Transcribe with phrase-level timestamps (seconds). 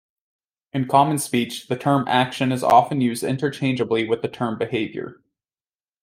[0.73, 5.21] In common speech, the term action is often used interchangeably with the term behavior.